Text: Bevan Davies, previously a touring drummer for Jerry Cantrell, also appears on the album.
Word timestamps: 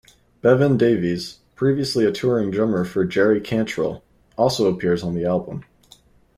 Bevan 0.41 0.77
Davies, 0.77 1.41
previously 1.53 2.05
a 2.05 2.11
touring 2.11 2.49
drummer 2.49 2.83
for 2.85 3.05
Jerry 3.05 3.39
Cantrell, 3.39 4.03
also 4.35 4.65
appears 4.65 5.03
on 5.03 5.13
the 5.13 5.25
album. 5.25 5.63